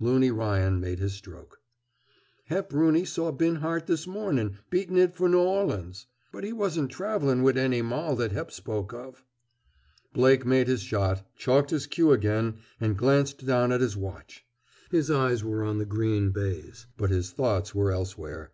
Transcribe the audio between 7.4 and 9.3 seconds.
wit' any moll that Hep spoke of."